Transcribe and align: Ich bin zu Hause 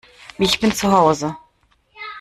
Ich 0.39 0.59
bin 0.59 0.73
zu 0.73 0.91
Hause 0.91 1.37